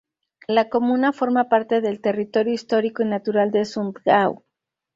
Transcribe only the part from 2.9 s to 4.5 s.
y natural de Sundgau.